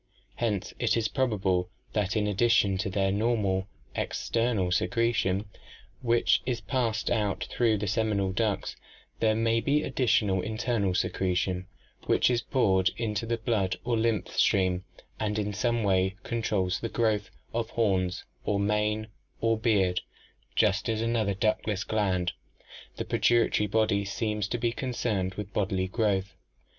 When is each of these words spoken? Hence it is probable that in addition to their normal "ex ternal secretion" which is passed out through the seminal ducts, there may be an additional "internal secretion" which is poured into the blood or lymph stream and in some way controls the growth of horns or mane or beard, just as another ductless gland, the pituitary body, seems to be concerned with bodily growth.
Hence 0.37 0.73
it 0.79 0.97
is 0.97 1.07
probable 1.07 1.69
that 1.93 2.15
in 2.17 2.25
addition 2.25 2.75
to 2.79 2.89
their 2.89 3.11
normal 3.11 3.67
"ex 3.93 4.31
ternal 4.33 4.73
secretion" 4.73 5.45
which 6.01 6.41
is 6.43 6.59
passed 6.59 7.11
out 7.11 7.43
through 7.51 7.77
the 7.77 7.85
seminal 7.85 8.31
ducts, 8.31 8.75
there 9.19 9.35
may 9.35 9.59
be 9.61 9.81
an 9.81 9.85
additional 9.85 10.41
"internal 10.41 10.95
secretion" 10.95 11.67
which 12.07 12.31
is 12.31 12.41
poured 12.41 12.89
into 12.97 13.27
the 13.27 13.37
blood 13.37 13.75
or 13.83 13.95
lymph 13.95 14.35
stream 14.35 14.85
and 15.19 15.37
in 15.37 15.53
some 15.53 15.83
way 15.83 16.15
controls 16.23 16.79
the 16.79 16.89
growth 16.89 17.29
of 17.53 17.69
horns 17.69 18.25
or 18.43 18.59
mane 18.59 19.05
or 19.39 19.55
beard, 19.55 20.01
just 20.55 20.89
as 20.89 20.99
another 21.03 21.35
ductless 21.35 21.83
gland, 21.83 22.31
the 22.95 23.05
pituitary 23.05 23.67
body, 23.67 24.03
seems 24.03 24.47
to 24.47 24.57
be 24.57 24.71
concerned 24.71 25.35
with 25.35 25.53
bodily 25.53 25.87
growth. 25.87 26.35